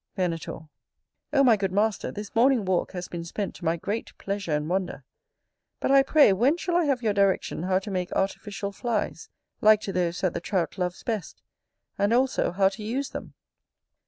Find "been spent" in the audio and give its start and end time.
3.07-3.53